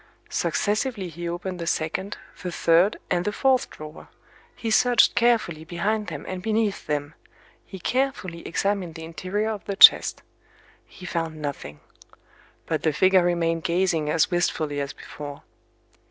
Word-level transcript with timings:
Successively 0.31 1.09
he 1.09 1.29
opened 1.29 1.59
the 1.59 1.67
second, 1.67 2.17
the 2.41 2.51
third, 2.51 2.97
and 3.11 3.23
the 3.23 3.31
fourth 3.31 3.69
drawer;—he 3.69 4.71
searched 4.71 5.13
carefully 5.13 5.63
behind 5.63 6.07
them 6.07 6.25
and 6.27 6.41
beneath 6.41 6.87
them;—he 6.87 7.77
carefully 7.79 8.39
examined 8.47 8.95
the 8.95 9.03
interior 9.03 9.51
of 9.51 9.63
the 9.65 9.75
chest. 9.75 10.23
He 10.87 11.05
found 11.05 11.35
nothing. 11.39 11.81
But 12.65 12.81
the 12.81 12.93
figure 12.93 13.21
remained 13.23 13.63
gazing 13.63 14.09
as 14.09 14.31
wistfully 14.31 14.79
as 14.81 14.91
before. 14.91 15.43